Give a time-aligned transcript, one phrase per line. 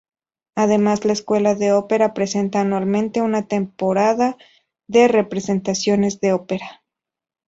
[0.55, 4.35] Además la Escuela de Opera presenta anualmente una temporada
[4.87, 6.81] de representaciones de ópera.